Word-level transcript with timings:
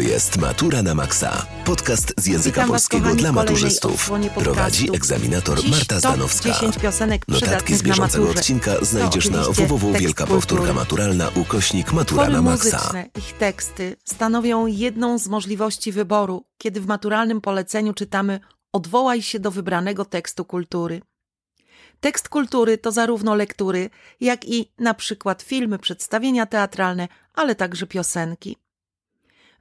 To 0.00 0.04
jest 0.04 0.36
Matura 0.36 0.82
na 0.82 0.94
Maxa. 0.94 1.46
Podcast 1.64 2.14
z 2.16 2.26
języka 2.26 2.60
Witam 2.60 2.70
was, 2.70 2.82
polskiego 2.82 3.02
kochani, 3.02 3.20
dla 3.20 3.30
w 3.30 3.34
kolejnej 3.34 3.54
maturzystów. 3.54 3.92
odsłonie 3.92 4.28
podcastu. 4.28 4.52
Prowadzi 4.52 4.96
egzaminator 4.96 5.60
Dziś 5.60 5.70
Marta 5.70 5.86
top 5.94 5.98
Zdanowska. 5.98 6.52
10 6.52 6.78
piosenek 6.78 7.28
Notatki 7.28 7.46
przydatnych 7.46 7.78
z 7.78 7.82
bieżącego 7.82 8.24
na 8.24 8.28
maturze. 8.28 8.40
odcinka 8.40 8.84
znajdziesz 8.84 9.30
na 9.30 9.40
oczywiście 9.40 9.62
tekst 9.62 10.16
kultury. 10.16 10.40
Powtórka 10.40 10.72
Maturalna 10.72 11.28
ukośnik 11.28 11.92
Matura 11.92 12.22
Utwory 12.22 12.32
na 12.32 12.42
Maxa. 12.42 12.76
muzyczne, 12.76 13.08
ich 13.18 13.32
teksty 13.32 13.96
stanowią 14.04 14.66
jedną 14.66 15.18
z 15.18 15.28
możliwości 15.28 15.92
wyboru, 15.92 16.44
kiedy 16.58 16.80
w 16.80 16.86
maturalnym 16.86 17.40
poleceniu 17.40 17.94
czytamy 17.94 18.40
odwołaj 18.72 19.22
się 19.22 19.40
do 19.40 19.50
wybranego 19.50 20.04
tekstu 20.04 20.44
kultury. 20.44 21.02
Tekst 22.00 22.28
kultury 22.28 22.78
to 22.78 22.92
zarówno 22.92 23.34
lektury, 23.34 23.90
jak 24.20 24.44
i 24.48 24.72
na 24.78 24.94
przykład 24.94 25.42
filmy, 25.42 25.78
przedstawienia 25.78 26.46
teatralne, 26.46 27.08
ale 27.34 27.54
także 27.54 27.86
piosenki. 27.86 28.56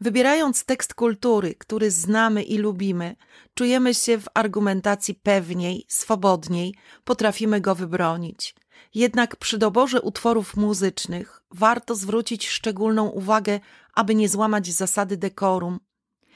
Wybierając 0.02 0.66
tekst 0.66 0.94
kultury, 0.94 1.56
który 1.56 1.92
znamy 1.92 2.44
i 2.44 2.58
lubimy, 2.58 3.16
czujemy 3.54 3.94
się 3.94 4.18
w 4.18 4.28
argumentacji 4.34 5.16
pewniej, 5.16 5.86
swobodniej, 5.88 6.76
potrafimy 7.04 7.62
go 7.62 7.76
wybronić. 7.76 8.56
Jednak 8.94 9.36
przy 9.36 9.58
doborze 9.58 10.02
utworów 10.02 10.58
muzycznych 10.58 11.42
warto 11.52 11.96
zwrócić 11.96 12.50
szczególną 12.50 13.08
uwagę, 13.08 13.60
aby 13.94 14.16
nie 14.16 14.30
złamać 14.30 14.72
zasady 14.72 15.18
dekorum. 15.18 15.80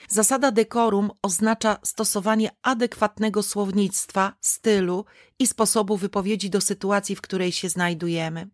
Zasada 0.07 0.51
dekorum 0.51 1.11
oznacza 1.21 1.77
stosowanie 1.83 2.49
adekwatnego 2.61 3.43
słownictwa, 3.43 4.35
stylu 4.41 5.05
i 5.39 5.47
sposobu 5.47 5.97
wypowiedzi 5.97 6.49
do 6.49 6.61
sytuacji, 6.61 7.15
w 7.15 7.21
której 7.21 7.51
się 7.51 7.69
znajdujemy. 7.69 8.49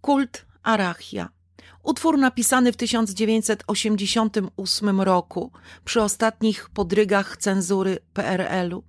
Kult 0.00 0.46
Arachia. 0.62 1.41
Utwór 1.82 2.18
napisany 2.18 2.72
w 2.72 2.76
1988 2.76 5.00
roku 5.00 5.52
przy 5.84 6.02
ostatnich 6.02 6.70
podrygach 6.70 7.36
cenzury 7.36 7.98
PRL-u. 8.12 8.82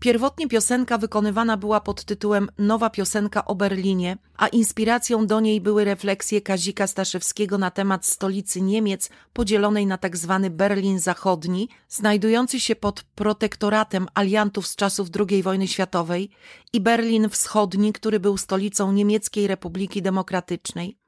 Pierwotnie 0.00 0.48
piosenka 0.48 0.98
wykonywana 0.98 1.56
była 1.56 1.80
pod 1.80 2.04
tytułem 2.04 2.48
Nowa 2.58 2.90
piosenka 2.90 3.44
o 3.44 3.54
Berlinie, 3.54 4.16
a 4.36 4.48
inspiracją 4.48 5.26
do 5.26 5.40
niej 5.40 5.60
były 5.60 5.84
refleksje 5.84 6.40
Kazika 6.40 6.86
Staszewskiego 6.86 7.58
na 7.58 7.70
temat 7.70 8.06
stolicy 8.06 8.60
Niemiec 8.60 9.10
podzielonej 9.32 9.86
na 9.86 9.98
tzw. 9.98 10.48
Berlin 10.50 10.98
Zachodni, 10.98 11.68
znajdujący 11.88 12.60
się 12.60 12.76
pod 12.76 13.02
protektoratem 13.02 14.06
aliantów 14.14 14.66
z 14.66 14.76
czasów 14.76 15.08
II 15.30 15.42
wojny 15.42 15.68
światowej 15.68 16.30
i 16.72 16.80
Berlin 16.80 17.28
Wschodni, 17.28 17.92
który 17.92 18.20
był 18.20 18.36
stolicą 18.36 18.92
Niemieckiej 18.92 19.46
Republiki 19.46 20.02
Demokratycznej. 20.02 21.01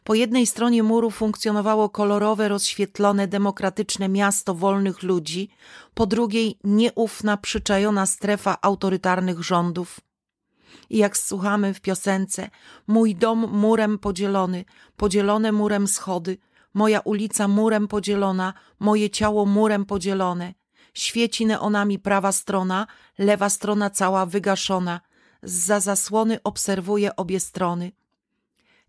Po 0.05 0.15
jednej 0.15 0.47
stronie 0.47 0.83
muru 0.83 1.11
funkcjonowało 1.11 1.89
kolorowe, 1.89 2.49
rozświetlone, 2.49 3.29
demokratyczne 3.29 4.09
miasto 4.09 4.55
wolnych 4.55 5.03
ludzi, 5.03 5.49
po 5.95 6.07
drugiej 6.07 6.59
nieufna, 6.65 7.37
przyczajona 7.37 8.07
strefa 8.07 8.57
autorytarnych 8.63 9.43
rządów. 9.43 10.01
I 10.91 10.99
jak 10.99 11.17
słuchamy 11.17 11.75
w 11.75 11.81
piosence, 11.81 12.51
mój 12.87 13.15
dom 13.15 13.47
murem 13.53 13.99
podzielony, 13.99 14.65
podzielone 14.97 15.53
murem 15.53 15.89
schody, 15.89 16.39
moja 16.75 17.01
ulica 17.01 17.49
murem 17.49 17.89
podzielona, 17.89 18.55
moje 18.81 19.11
ciało 19.11 19.47
murem 19.47 19.85
podzielone– 19.85 20.55
Świeci 20.97 21.47
neonami 21.47 21.99
prawa 21.99 22.33
strona, 22.33 22.87
lewa 23.19 23.51
strona 23.51 23.91
cała 23.91 24.27
wygaszona. 24.27 25.01
Za 25.43 25.81
zasłony 25.81 26.43
obserwuje 26.45 27.17
obie 27.17 27.41
strony. 27.41 27.93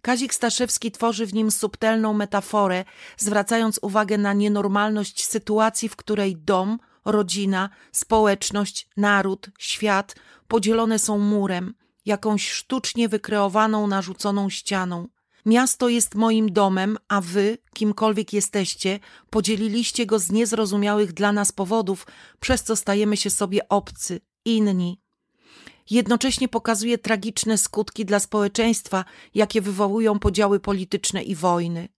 Kazik 0.02 0.34
Staszewski 0.34 0.92
tworzy 0.92 1.26
w 1.26 1.34
nim 1.34 1.52
subtelną 1.52 2.14
metaforę, 2.14 2.86
zwracając 3.18 3.80
uwagę 3.82 4.18
na 4.18 4.34
nienormalność 4.34 5.26
sytuacji, 5.26 5.90
w 5.90 5.96
której 5.96 6.36
dom, 6.36 6.80
rodzina, 7.06 7.70
społeczność, 7.92 8.88
naród, 8.98 9.50
świat 9.60 10.16
podzielone 10.48 11.00
są 11.00 11.18
murem, 11.18 11.74
jakąś 12.06 12.50
sztucznie 12.50 13.10
wykreowaną, 13.10 13.88
narzuconą 13.88 14.50
ścianą. 14.50 15.08
Miasto 15.48 15.90
jest 15.90 16.16
moim 16.16 16.52
domem, 16.52 16.98
a 17.08 17.22
wy, 17.22 17.58
kimkolwiek 17.74 18.34
jesteście, 18.34 19.00
podzieliliście 19.30 20.06
go 20.06 20.20
z 20.20 20.32
niezrozumiałych 20.32 21.14
dla 21.14 21.32
nas 21.32 21.52
powodów, 21.52 22.08
przez 22.40 22.64
co 22.64 22.76
stajemy 22.76 23.18
się 23.18 23.30
sobie 23.30 23.70
obcy, 23.70 24.22
inni. 24.46 25.02
Jednocześnie 25.90 26.48
pokazuje 26.48 26.98
tragiczne 26.98 27.58
skutki 27.58 28.06
dla 28.06 28.20
społeczeństwa, 28.20 29.06
jakie 29.36 29.62
wywołują 29.62 30.20
podziały 30.20 30.60
polityczne 30.60 31.24
i 31.24 31.36
wojny. 31.36 31.90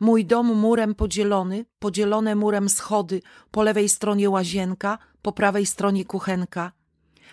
Mój 0.00 0.26
dom 0.26 0.46
murem 0.46 0.94
podzielony, 0.94 1.64
podzielone 1.78 2.34
murem 2.34 2.68
schody, 2.68 3.22
po 3.50 3.62
lewej 3.62 3.88
stronie 3.88 4.30
łazienka, 4.30 4.98
po 5.22 5.32
prawej 5.32 5.66
stronie 5.66 6.04
kuchenka. 6.04 6.72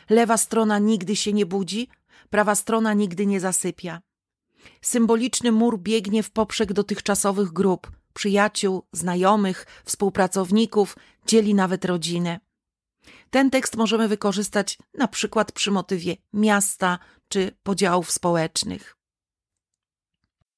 Lewa 0.10 0.38
strona 0.38 0.80
nigdy 0.80 1.16
się 1.16 1.34
nie 1.34 1.46
budzi, 1.46 1.88
prawa 2.30 2.56
strona 2.56 2.94
nigdy 2.94 3.26
nie 3.26 3.40
zasypia. 3.40 4.06
Symboliczny 4.82 5.52
mur 5.52 5.80
biegnie 5.80 6.24
w 6.24 6.32
poprzek 6.32 6.74
dotychczasowych 6.74 7.54
grup, 7.54 7.92
przyjaciół, 8.14 8.84
znajomych, 8.92 9.66
współpracowników, 9.86 10.98
dzieli 11.28 11.54
nawet 11.56 11.86
rodzinę. 11.86 12.40
Ten 13.30 13.50
tekst 13.50 13.76
możemy 13.76 14.08
wykorzystać 14.08 14.78
na 14.94 15.08
przykład 15.08 15.52
przy 15.52 15.72
motywie 15.72 16.16
miasta 16.34 17.00
czy 17.28 17.52
podziałów 17.64 18.12
społecznych. 18.12 18.98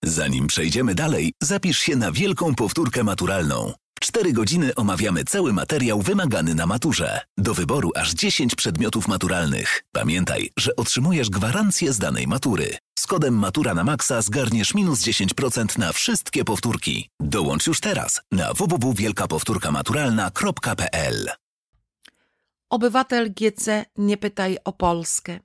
Zanim 0.03 0.47
przejdziemy 0.47 0.95
dalej, 0.95 1.33
zapisz 1.41 1.79
się 1.79 1.95
na 1.95 2.11
wielką 2.11 2.55
powtórkę 2.55 3.03
maturalną. 3.03 3.73
4 4.01 4.33
godziny 4.33 4.75
omawiamy 4.75 5.23
cały 5.23 5.53
materiał 5.53 6.01
wymagany 6.01 6.55
na 6.55 6.65
maturze. 6.65 7.21
Do 7.37 7.53
wyboru 7.53 7.91
aż 7.95 8.13
10 8.13 8.55
przedmiotów 8.55 9.07
maturalnych. 9.07 9.81
Pamiętaj, 9.91 10.49
że 10.57 10.75
otrzymujesz 10.75 11.29
gwarancję 11.29 11.93
z 11.93 11.97
danej 11.97 12.27
matury. 12.27 12.77
Z 12.99 13.07
kodem 13.07 13.33
Matura 13.33 13.73
na 13.73 13.83
Maxa 13.83 14.21
zgarniesz 14.21 14.73
minus 14.73 14.99
10% 14.99 15.77
na 15.77 15.93
wszystkie 15.93 16.45
powtórki. 16.45 17.09
Dołącz 17.19 17.67
już 17.67 17.79
teraz 17.79 18.21
na 18.31 18.53
www.wielkapowtórkamaturalna.pl 18.53 21.29
Obywatel 22.69 23.33
GC 23.33 23.85
nie 23.97 24.17
pytaj 24.17 24.57
o 24.65 24.73
Polskę. 24.73 25.39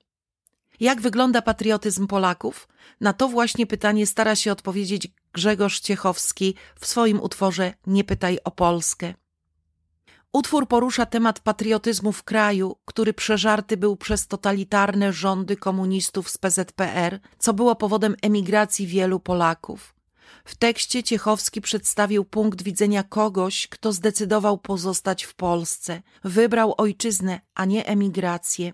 Jak 0.79 1.01
wygląda 1.01 1.41
patriotyzm 1.41 2.07
Polaków? 2.07 2.67
Na 3.01 3.13
to 3.13 3.27
właśnie 3.27 3.67
pytanie 3.67 4.07
stara 4.07 4.35
się 4.35 4.51
odpowiedzieć 4.51 5.07
Grzegorz 5.33 5.79
Ciechowski 5.79 6.55
w 6.79 6.85
swoim 6.85 7.21
utworze 7.21 7.73
Nie 7.87 8.03
pytaj 8.03 8.39
o 8.43 8.51
Polskę. 8.51 9.13
Utwór 10.35 10.67
porusza 10.67 11.05
temat 11.05 11.39
patriotyzmu 11.39 12.11
w 12.11 12.23
kraju, 12.23 12.75
który 12.85 13.13
przeżarty 13.13 13.77
był 13.77 13.95
przez 13.95 14.27
totalitarne 14.27 15.13
rządy 15.13 15.55
komunistów 15.55 16.29
z 16.29 16.37
PZPR, 16.37 17.19
co 17.39 17.53
było 17.53 17.75
powodem 17.75 18.15
emigracji 18.21 18.87
wielu 18.87 19.19
Polaków. 19.19 19.95
W 20.45 20.55
tekście 20.55 21.03
Ciechowski 21.03 21.61
przedstawił 21.61 22.25
punkt 22.25 22.61
widzenia 22.61 23.03
kogoś, 23.03 23.67
kto 23.67 23.93
zdecydował 23.93 24.57
pozostać 24.57 25.23
w 25.23 25.35
Polsce, 25.35 26.01
wybrał 26.23 26.73
ojczyznę, 26.77 27.41
a 27.53 27.65
nie 27.65 27.85
emigrację. 27.85 28.73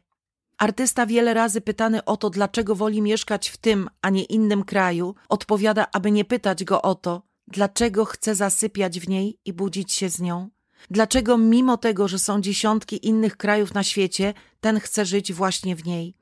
Artysta 0.58 1.06
wiele 1.06 1.34
razy 1.34 1.62
pytany 1.62 2.06
o 2.06 2.18
to, 2.18 2.30
dlaczego 2.30 2.76
woli 2.76 3.02
mieszkać 3.02 3.50
w 3.50 3.58
tym, 3.58 3.90
a 4.02 4.10
nie 4.10 4.24
innym 4.24 4.64
kraju, 4.64 5.16
odpowiada, 5.30 5.88
aby 5.94 6.12
nie 6.12 6.26
pytać 6.26 6.64
go 6.64 6.82
o 6.82 6.96
to, 6.96 7.22
dlaczego 7.48 8.06
chce 8.06 8.36
zasypiać 8.36 9.00
w 9.00 9.08
niej 9.08 9.40
i 9.46 9.54
budzić 9.54 9.94
się 9.94 10.10
z 10.10 10.20
nią. 10.20 10.50
Dlaczego 10.90 11.38
mimo 11.38 11.78
tego, 11.78 12.08
że 12.08 12.20
są 12.20 12.42
dziesiątki 12.42 13.08
innych 13.08 13.38
krajów 13.38 13.74
na 13.74 13.84
świecie, 13.84 14.34
ten 14.60 14.80
chce 14.80 15.06
żyć 15.06 15.34
właśnie 15.34 15.76
w 15.76 15.86
niej. 15.86 16.16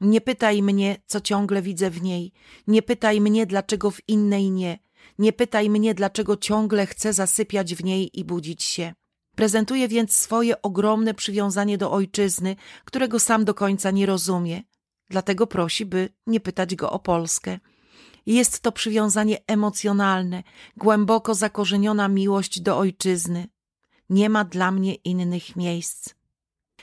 Nie 0.00 0.20
pytaj 0.20 0.62
mnie, 0.62 0.96
co 1.06 1.20
ciągle 1.20 1.62
widzę 1.62 1.90
w 1.90 2.02
niej. 2.02 2.32
Nie 2.66 2.82
pytaj 2.82 3.20
mnie, 3.20 3.46
dlaczego 3.46 3.90
w 3.90 4.08
innej 4.08 4.50
nie. 4.50 4.78
Nie 5.18 5.32
pytaj 5.32 5.70
mnie, 5.70 5.94
dlaczego 5.94 6.36
ciągle 6.36 6.86
chcę 6.86 7.12
zasypiać 7.12 7.74
w 7.74 7.84
niej 7.84 8.20
i 8.20 8.24
budzić 8.24 8.62
się. 8.62 8.94
Prezentuje 9.36 9.88
więc 9.88 10.16
swoje 10.16 10.62
ogromne 10.62 11.14
przywiązanie 11.14 11.78
do 11.78 11.92
ojczyzny, 11.92 12.56
którego 12.84 13.20
sam 13.20 13.44
do 13.44 13.54
końca 13.54 13.90
nie 13.90 14.06
rozumie. 14.06 14.62
Dlatego 15.10 15.46
prosi, 15.46 15.86
by 15.86 16.08
nie 16.26 16.40
pytać 16.40 16.74
go 16.74 16.90
o 16.90 16.98
Polskę. 16.98 17.58
Jest 18.26 18.60
to 18.60 18.72
przywiązanie 18.72 19.38
emocjonalne, 19.46 20.42
głęboko 20.76 21.34
zakorzeniona 21.34 22.08
miłość 22.08 22.60
do 22.60 22.78
ojczyzny. 22.78 23.48
Nie 24.10 24.30
ma 24.30 24.44
dla 24.44 24.70
mnie 24.70 24.94
innych 24.94 25.56
miejsc. 25.56 26.14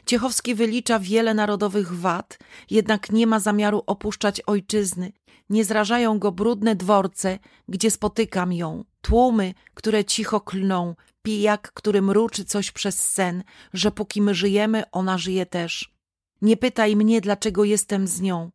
Ciechowski 0.05 0.55
wylicza 0.55 0.99
wiele 0.99 1.33
narodowych 1.33 1.93
wad, 1.93 2.39
jednak 2.69 3.11
nie 3.11 3.27
ma 3.27 3.39
zamiaru 3.39 3.83
opuszczać 3.87 4.41
ojczyzny. 4.41 5.11
Nie 5.49 5.65
zrażają 5.65 6.19
go 6.19 6.31
brudne 6.31 6.75
dworce, 6.75 7.39
gdzie 7.67 7.91
spotykam 7.91 8.53
ją, 8.53 8.83
tłumy, 9.01 9.53
które 9.73 10.05
cicho 10.05 10.41
klną, 10.41 10.95
pijak, 11.21 11.71
który 11.73 12.01
mruczy 12.01 12.45
coś 12.45 12.71
przez 12.71 13.09
sen, 13.09 13.43
że 13.73 13.91
póki 13.91 14.21
my 14.21 14.35
żyjemy, 14.35 14.83
ona 14.91 15.17
żyje 15.17 15.45
też. 15.45 15.93
Nie 16.41 16.57
pytaj 16.57 16.95
mnie, 16.95 17.21
dlaczego 17.21 17.63
jestem 17.63 18.07
z 18.07 18.21
nią. 18.21 18.51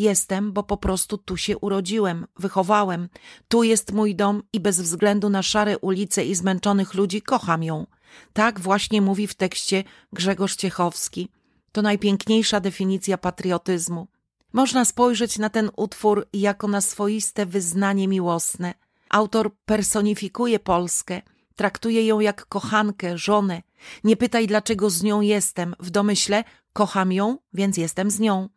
Jestem, 0.00 0.52
bo 0.52 0.62
po 0.62 0.76
prostu 0.76 1.18
tu 1.18 1.36
się 1.36 1.58
urodziłem, 1.58 2.26
wychowałem. 2.38 3.08
Tu 3.48 3.62
jest 3.62 3.92
mój 3.92 4.14
dom 4.14 4.42
i 4.52 4.60
bez 4.60 4.80
względu 4.80 5.28
na 5.30 5.42
szare 5.42 5.78
ulice 5.78 6.24
i 6.24 6.34
zmęczonych 6.34 6.94
ludzi 6.94 7.22
kocham 7.22 7.62
ją. 7.62 7.86
Tak 8.32 8.60
właśnie 8.60 9.02
mówi 9.02 9.26
w 9.26 9.34
tekście 9.34 9.84
Grzegorz 10.12 10.56
Ciechowski. 10.56 11.28
To 11.72 11.82
najpiękniejsza 11.82 12.60
definicja 12.60 13.18
patriotyzmu. 13.18 14.06
Można 14.52 14.84
spojrzeć 14.84 15.38
na 15.38 15.50
ten 15.50 15.70
utwór 15.76 16.26
jako 16.32 16.68
na 16.68 16.80
swoiste 16.80 17.46
wyznanie 17.46 18.08
miłosne. 18.08 18.74
Autor 19.10 19.50
personifikuje 19.64 20.58
Polskę, 20.58 21.22
traktuje 21.56 22.06
ją 22.06 22.20
jak 22.20 22.46
kochankę, 22.46 23.18
żonę. 23.18 23.62
Nie 24.04 24.16
pytaj, 24.16 24.46
dlaczego 24.46 24.90
z 24.90 25.02
nią 25.02 25.20
jestem. 25.20 25.74
W 25.80 25.90
domyśle 25.90 26.44
kocham 26.72 27.12
ją, 27.12 27.38
więc 27.52 27.76
jestem 27.76 28.10
z 28.10 28.20
nią. 28.20 28.48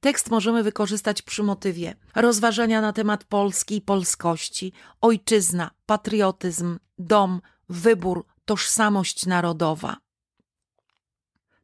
Tekst 0.00 0.30
możemy 0.30 0.62
wykorzystać 0.62 1.22
przy 1.22 1.42
motywie 1.42 1.94
rozważania 2.14 2.80
na 2.80 2.92
temat 2.92 3.24
Polski 3.24 3.76
i 3.76 3.80
polskości, 3.80 4.72
ojczyzna, 5.00 5.70
patriotyzm, 5.86 6.78
dom, 6.98 7.40
wybór, 7.68 8.26
tożsamość 8.44 9.26
narodowa. 9.26 9.96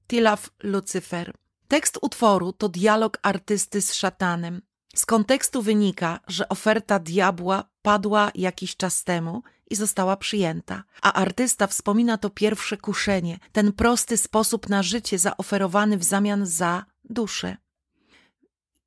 Tilaf 0.09 0.51
Lucyfer. 0.63 1.35
Tekst 1.69 1.99
utworu 2.03 2.53
to 2.53 2.69
dialog 2.69 3.19
artysty 3.23 3.83
z 3.83 3.95
szatanem. 3.95 4.63
Z 4.95 5.07
kontekstu 5.07 5.63
wynika, 5.63 6.21
że 6.29 6.49
oferta 6.49 6.99
diabła 6.99 7.65
padła 7.83 8.31
jakiś 8.35 8.77
czas 8.77 9.05
temu 9.05 9.43
i 9.71 9.77
została 9.77 10.17
przyjęta, 10.17 10.85
a 11.03 11.13
artysta 11.13 11.67
wspomina 11.67 12.19
to 12.19 12.31
pierwsze 12.31 12.77
kuszenie, 12.77 13.39
ten 13.53 13.73
prosty 13.73 14.17
sposób 14.17 14.69
na 14.69 14.83
życie 14.83 15.19
zaoferowany 15.19 15.99
w 15.99 16.05
zamian 16.05 16.47
za 16.47 16.85
duszę. 17.05 17.57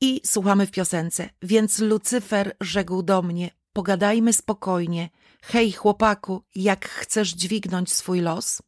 I 0.02 0.22
słuchamy 0.26 0.68
w 0.68 0.72
piosence. 0.72 1.30
Więc 1.42 1.80
Lucyfer 1.80 2.56
rzekł 2.62 3.04
do 3.04 3.22
mnie: 3.22 3.52
Pogadajmy 3.74 4.34
spokojnie. 4.34 5.10
Hej, 5.42 5.72
chłopaku, 5.72 6.44
jak 6.56 6.90
chcesz 6.90 7.30
dźwignąć 7.30 7.94
swój 7.94 8.22
los? 8.22 8.62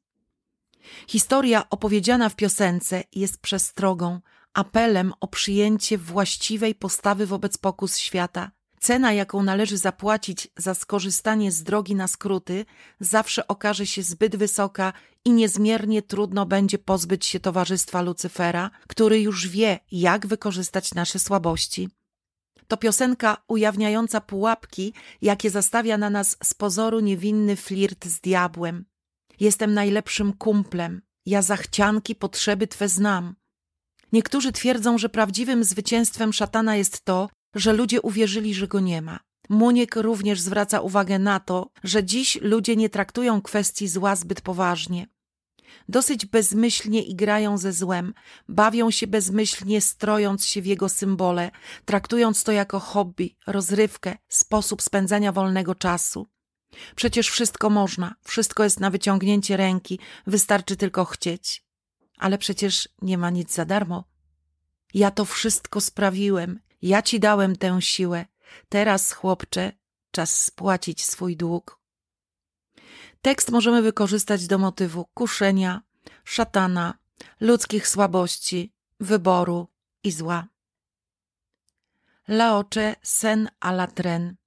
Historia 1.07 1.69
opowiedziana 1.69 2.29
w 2.29 2.35
piosence 2.35 3.03
jest 3.15 3.37
przestrogą, 3.37 4.19
apelem 4.53 5.13
o 5.19 5.27
przyjęcie 5.27 5.97
właściwej 5.97 6.75
postawy 6.75 7.25
wobec 7.25 7.57
pokus 7.57 7.97
świata. 7.97 8.51
Cena, 8.83 9.13
jaką 9.13 9.43
należy 9.43 9.77
zapłacić 9.77 10.47
za 10.57 10.73
skorzystanie 10.73 11.51
z 11.51 11.63
drogi 11.63 11.95
na 11.95 12.07
skróty, 12.07 12.65
zawsze 12.99 13.47
okaże 13.47 13.85
się 13.85 14.03
zbyt 14.03 14.35
wysoka 14.35 14.93
i 15.25 15.31
niezmiernie 15.31 16.01
trudno 16.01 16.45
będzie 16.45 16.77
pozbyć 16.77 17.25
się 17.25 17.39
towarzystwa 17.39 18.01
Lucyfera, 18.01 18.71
który 18.87 19.21
już 19.21 19.47
wie, 19.47 19.79
jak 19.91 20.27
wykorzystać 20.27 20.93
nasze 20.93 21.19
słabości. 21.19 21.89
To 22.67 22.77
piosenka 22.77 23.37
ujawniająca 23.47 24.21
pułapki, 24.21 24.93
jakie 25.21 25.49
zastawia 25.49 25.97
na 25.97 26.09
nas 26.09 26.37
z 26.43 26.53
pozoru 26.53 26.99
niewinny 26.99 27.55
flirt 27.55 28.05
z 28.05 28.19
diabłem. 28.19 28.85
Jestem 29.39 29.73
najlepszym 29.73 30.33
kumplem, 30.33 31.01
ja 31.25 31.41
zachcianki 31.41 32.15
potrzeby 32.15 32.67
Twe 32.67 32.89
znam. 32.89 33.35
Niektórzy 34.11 34.51
twierdzą, 34.51 34.97
że 34.97 35.09
prawdziwym 35.09 35.63
zwycięstwem 35.63 36.33
szatana 36.33 36.75
jest 36.75 37.05
to, 37.05 37.29
że 37.55 37.73
ludzie 37.73 38.01
uwierzyli, 38.01 38.53
że 38.53 38.67
go 38.67 38.79
nie 38.79 39.01
ma. 39.01 39.19
Muniek 39.49 39.95
również 39.95 40.41
zwraca 40.41 40.81
uwagę 40.81 41.19
na 41.19 41.39
to, 41.39 41.69
że 41.83 42.03
dziś 42.03 42.41
ludzie 42.41 42.75
nie 42.75 42.89
traktują 42.89 43.41
kwestii 43.41 43.87
zła 43.87 44.15
zbyt 44.15 44.41
poważnie. 44.41 45.07
Dosyć 45.89 46.25
bezmyślnie 46.25 47.03
igrają 47.03 47.57
ze 47.57 47.73
złem, 47.73 48.13
bawią 48.49 48.91
się 48.91 49.07
bezmyślnie, 49.07 49.81
strojąc 49.81 50.45
się 50.45 50.61
w 50.61 50.65
jego 50.65 50.89
symbole, 50.89 51.51
traktując 51.85 52.43
to 52.43 52.51
jako 52.51 52.79
hobby, 52.79 53.35
rozrywkę, 53.47 54.17
sposób 54.27 54.81
spędzania 54.81 55.31
wolnego 55.31 55.75
czasu. 55.75 56.27
Przecież 56.95 57.29
wszystko 57.29 57.69
można, 57.69 58.15
wszystko 58.23 58.63
jest 58.63 58.79
na 58.79 58.89
wyciągnięcie 58.89 59.57
ręki, 59.57 59.99
wystarczy 60.27 60.75
tylko 60.75 61.05
chcieć. 61.05 61.65
Ale 62.17 62.37
przecież 62.37 62.89
nie 63.01 63.17
ma 63.17 63.29
nic 63.29 63.53
za 63.53 63.65
darmo. 63.65 64.03
Ja 64.93 65.11
to 65.11 65.25
wszystko 65.25 65.81
sprawiłem, 65.81 66.59
ja 66.81 67.01
ci 67.01 67.19
dałem 67.19 67.55
tę 67.55 67.81
siłę. 67.81 68.25
Teraz, 68.69 69.11
chłopcze, 69.11 69.71
czas 70.11 70.43
spłacić 70.43 71.05
swój 71.05 71.37
dług. 71.37 71.79
Tekst 73.21 73.51
możemy 73.51 73.81
wykorzystać 73.81 74.47
do 74.47 74.57
motywu 74.57 75.05
kuszenia, 75.13 75.81
szatana, 76.23 76.97
ludzkich 77.39 77.87
słabości, 77.87 78.73
wyboru 78.99 79.67
i 80.03 80.11
zła. 80.11 80.47
Laocze 82.27 82.95
sen 83.01 83.49
a 83.59 83.69
la 83.71 83.87
tren. 83.87 84.40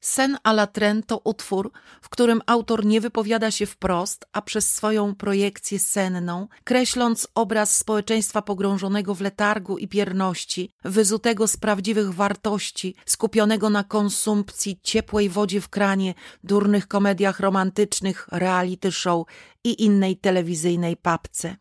Sen 0.00 0.38
a 0.44 0.50
la 0.50 0.66
tren 0.66 1.02
to 1.02 1.20
utwór, 1.24 1.72
w 2.02 2.08
którym 2.08 2.42
autor 2.46 2.84
nie 2.84 3.00
wypowiada 3.00 3.50
się 3.50 3.66
wprost, 3.66 4.26
a 4.32 4.42
przez 4.42 4.74
swoją 4.74 5.14
projekcję 5.14 5.78
senną, 5.78 6.48
kreśląc 6.64 7.28
obraz 7.34 7.76
społeczeństwa 7.76 8.42
pogrążonego 8.42 9.14
w 9.14 9.20
letargu 9.20 9.78
i 9.78 9.88
pierności, 9.88 10.70
wyzutego 10.84 11.48
z 11.48 11.56
prawdziwych 11.56 12.14
wartości, 12.14 12.94
skupionego 13.06 13.70
na 13.70 13.84
konsumpcji, 13.84 14.80
ciepłej 14.82 15.28
wodzie 15.28 15.60
w 15.60 15.68
kranie, 15.68 16.14
durnych 16.44 16.88
komediach 16.88 17.40
romantycznych, 17.40 18.28
reality 18.32 18.92
show 18.92 19.26
i 19.64 19.84
innej 19.84 20.16
telewizyjnej 20.16 20.96
papce. 20.96 21.56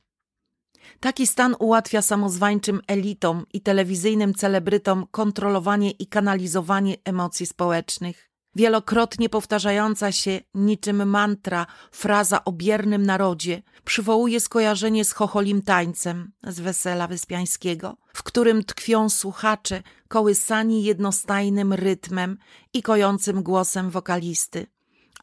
Taki 0.99 1.27
stan 1.27 1.55
ułatwia 1.59 2.01
samozwańczym 2.01 2.81
elitom 2.87 3.45
i 3.53 3.61
telewizyjnym 3.61 4.33
celebrytom 4.33 5.07
kontrolowanie 5.11 5.91
i 5.91 6.07
kanalizowanie 6.07 6.95
emocji 7.05 7.45
społecznych. 7.45 8.26
Wielokrotnie 8.57 9.29
powtarzająca 9.29 10.11
się 10.11 10.39
niczym 10.53 11.09
mantra 11.09 11.65
fraza 11.91 12.45
o 12.45 12.51
biernym 12.51 13.05
narodzie 13.05 13.61
przywołuje 13.85 14.39
skojarzenie 14.39 15.05
z 15.05 15.11
chocholim 15.11 15.61
tańcem 15.61 16.31
z 16.43 16.59
Wesela 16.59 17.07
Wyspiańskiego, 17.07 17.97
w 18.13 18.23
którym 18.23 18.63
tkwią 18.63 19.09
słuchacze 19.09 19.83
kołysani 20.07 20.83
jednostajnym 20.83 21.73
rytmem 21.73 22.37
i 22.73 22.81
kojącym 22.81 23.43
głosem 23.43 23.89
wokalisty. 23.89 24.67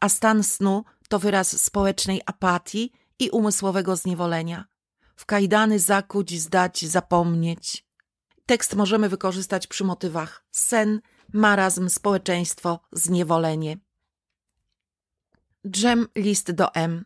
A 0.00 0.08
stan 0.08 0.42
snu 0.42 0.84
to 1.08 1.18
wyraz 1.18 1.62
społecznej 1.62 2.22
apatii 2.26 2.92
i 3.18 3.30
umysłowego 3.30 3.96
zniewolenia 3.96 4.64
w 5.16 5.26
kajdany 5.26 5.78
zakuć, 5.78 6.40
zdać, 6.40 6.86
zapomnieć. 6.86 7.86
Tekst 8.46 8.74
możemy 8.74 9.08
wykorzystać 9.08 9.66
przy 9.66 9.84
motywach 9.84 10.44
sen, 10.50 11.00
marazm, 11.34 11.88
społeczeństwo, 11.88 12.80
zniewolenie. 12.92 13.78
Dżem 15.66 16.08
list 16.16 16.52
do 16.52 16.74
M. 16.74 17.04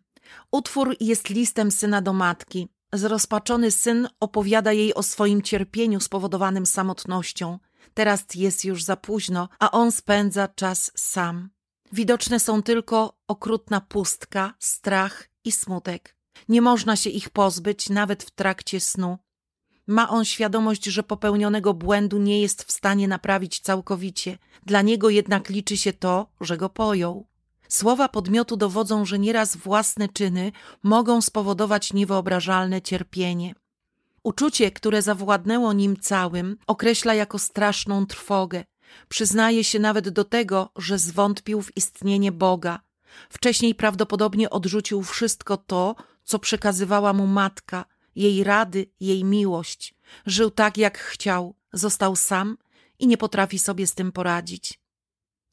Utwór 0.51 0.97
jest 1.01 1.29
listem 1.29 1.71
syna 1.71 2.03
do 2.03 2.13
matki. 2.13 2.69
Zrozpaczony 2.93 3.71
syn 3.71 4.09
opowiada 4.21 4.73
jej 4.73 4.95
o 4.95 5.03
swoim 5.03 5.43
cierpieniu 5.43 6.01
spowodowanym 6.01 6.67
samotnością. 6.67 7.59
Teraz 7.95 8.25
jest 8.35 8.65
już 8.65 8.85
za 8.85 8.97
późno, 8.97 9.49
a 9.59 9.71
on 9.71 9.93
spędza 9.93 10.49
czas 10.49 10.93
sam. 10.97 11.51
Widoczne 11.93 12.41
są 12.41 12.63
tylko 12.63 13.19
okrutna 13.29 13.81
pustka, 13.81 14.55
strach 14.59 15.29
i 15.45 15.53
smutek. 15.53 16.17
Nie 16.49 16.63
można 16.63 16.97
się 16.97 17.11
ich 17.11 17.31
pozbyć 17.31 17.89
nawet 17.89 18.23
w 18.23 18.31
trakcie 18.31 18.81
snu. 18.81 19.19
Ma 19.89 20.09
on 20.09 20.25
świadomość, 20.25 20.85
że 20.85 21.03
popełnionego 21.03 21.75
błędu 21.75 22.19
nie 22.19 22.41
jest 22.41 22.63
w 22.63 22.73
stanie 22.73 23.09
naprawić 23.09 23.61
całkowicie. 23.61 24.39
Dla 24.67 24.83
niego 24.83 25.11
jednak 25.11 25.49
liczy 25.49 25.77
się 25.77 25.93
to, 25.93 26.27
że 26.41 26.57
go 26.57 26.69
pojął. 26.69 27.27
Słowa 27.69 28.09
podmiotu 28.09 28.57
dowodzą, 28.57 29.05
że 29.05 29.19
nieraz 29.19 29.57
własne 29.57 30.09
czyny 30.09 30.53
mogą 30.83 31.23
spowodować 31.23 31.93
niewyobrażalne 31.93 32.83
cierpienie. 32.83 33.55
Uczucie, 34.23 34.71
które 34.71 35.03
zawładnęło 35.03 35.73
nim 35.73 35.97
całym, 35.97 36.57
określa 36.67 37.15
jako 37.15 37.39
straszną 37.39 38.07
trwogę. 38.07 38.65
Przyznaje 39.09 39.65
się 39.65 39.79
nawet 39.79 40.09
do 40.09 40.25
tego, 40.25 40.71
że 40.77 40.99
zwątpił 40.99 41.63
w 41.63 41.77
istnienie 41.77 42.33
Boga. 42.33 42.81
Wcześniej 43.31 43.75
prawdopodobnie 43.75 44.51
odrzucił 44.51 45.03
wszystko 45.03 45.57
to, 45.57 45.95
co 46.25 46.39
przekazywała 46.39 47.13
mu 47.13 47.27
matka, 47.27 47.85
jej 48.23 48.45
rady, 48.45 48.87
jej 49.01 49.25
miłość. 49.25 49.95
Żył 50.27 50.51
tak, 50.51 50.79
jak 50.79 50.99
chciał, 50.99 51.55
został 51.73 52.17
sam 52.17 52.57
i 52.99 53.07
nie 53.07 53.17
potrafi 53.17 53.59
sobie 53.59 53.87
z 53.87 53.95
tym 53.95 54.13
poradzić. 54.13 54.81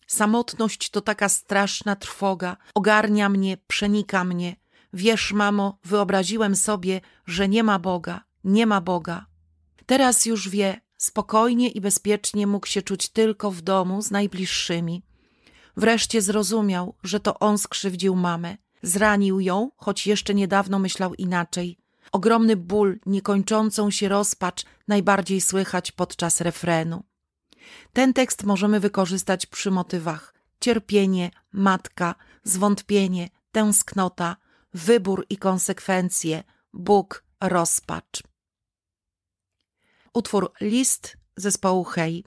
Samotność 0.08 0.90
to 0.90 1.02
taka 1.02 1.30
straszna 1.30 1.96
trwoga, 1.96 2.58
ogarnia 2.74 3.30
mnie, 3.30 3.58
przenika 3.68 4.24
mnie. 4.24 4.56
Wiesz, 4.94 5.34
mamo, 5.34 5.78
wyobraziłem 5.84 6.56
sobie, 6.56 7.02
że 7.26 7.50
nie 7.50 7.64
ma 7.64 7.80
Boga, 7.80 8.24
nie 8.44 8.66
ma 8.66 8.82
Boga. 8.82 9.26
Teraz 9.86 10.26
już 10.26 10.50
wie, 10.50 10.82
spokojnie 10.98 11.70
i 11.70 11.82
bezpiecznie 11.82 12.48
mógł 12.48 12.68
się 12.68 12.82
czuć 12.82 13.10
tylko 13.10 13.52
w 13.52 13.62
domu 13.62 14.02
z 14.02 14.12
najbliższymi. 14.12 15.04
Wreszcie 15.78 16.22
zrozumiał, 16.22 16.96
że 17.04 17.20
to 17.20 17.40
on 17.40 17.58
skrzywdził 17.58 18.16
mamę, 18.16 18.58
Zranił 18.86 19.40
ją, 19.40 19.70
choć 19.78 20.08
jeszcze 20.08 20.34
niedawno 20.34 20.80
myślał 20.80 21.14
inaczej. 21.14 21.78
Ogromny 22.16 22.56
ból, 22.56 23.00
niekończącą 23.06 23.92
się 23.92 24.10
rozpacz 24.10 24.66
najbardziej 24.88 25.42
słychać 25.42 25.92
podczas 25.92 26.42
refrenu. 26.42 27.04
Ten 27.94 28.14
tekst 28.14 28.44
możemy 28.44 28.80
wykorzystać 28.80 29.46
przy 29.46 29.72
motywach 29.72 30.34
cierpienie, 30.60 31.32
matka, 31.52 32.16
zwątpienie, 32.44 33.30
tęsknota, 33.52 34.36
wybór 34.74 35.26
i 35.30 35.38
konsekwencje, 35.38 36.44
Bóg, 36.74 37.24
rozpacz. 37.42 38.24
Utwór 40.14 40.52
List 40.62 41.18
zespołu 41.36 41.84
Hej. 41.84 42.26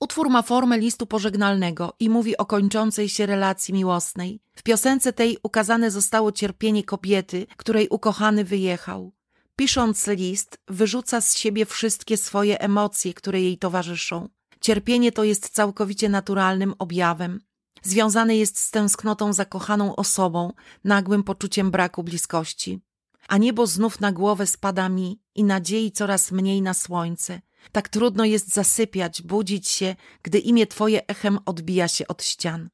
Utwór 0.00 0.30
ma 0.30 0.42
formę 0.42 0.78
listu 0.78 1.06
pożegnalnego 1.06 1.92
i 1.98 2.10
mówi 2.10 2.36
o 2.36 2.46
kończącej 2.46 3.08
się 3.08 3.26
relacji 3.26 3.74
miłosnej. 3.74 4.40
W 4.54 4.62
piosence 4.62 5.12
tej 5.12 5.38
ukazane 5.42 5.90
zostało 5.90 6.32
cierpienie 6.32 6.84
kobiety, 6.84 7.46
której 7.56 7.88
ukochany 7.88 8.44
wyjechał. 8.44 9.12
Pisząc 9.56 10.06
list, 10.06 10.58
wyrzuca 10.68 11.20
z 11.20 11.36
siebie 11.36 11.66
wszystkie 11.66 12.16
swoje 12.16 12.60
emocje, 12.60 13.14
które 13.14 13.40
jej 13.40 13.58
towarzyszą. 13.58 14.28
Cierpienie 14.60 15.12
to 15.12 15.24
jest 15.24 15.48
całkowicie 15.48 16.08
naturalnym 16.08 16.74
objawem. 16.78 17.40
Związane 17.82 18.36
jest 18.36 18.58
z 18.58 18.70
tęsknotą 18.70 19.32
za 19.32 19.44
kochaną 19.44 19.96
osobą, 19.96 20.52
nagłym 20.84 21.22
poczuciem 21.22 21.70
braku 21.70 22.02
bliskości. 22.02 22.80
A 23.28 23.36
niebo 23.36 23.66
znów 23.66 24.00
na 24.00 24.12
głowę 24.12 24.46
spada 24.46 24.88
mi 24.88 25.20
i 25.34 25.44
nadziei 25.44 25.92
coraz 25.92 26.32
mniej 26.32 26.62
na 26.62 26.74
słońce. 26.74 27.40
Tak 27.72 27.88
trudno 27.88 28.24
jest 28.24 28.54
zasypiać, 28.54 29.22
budzić 29.22 29.68
się, 29.68 29.96
gdy 30.22 30.38
imię 30.38 30.66
Twoje 30.66 31.06
echem 31.06 31.38
odbija 31.46 31.88
się 31.88 32.08
od 32.08 32.22
ścian. 32.22 32.70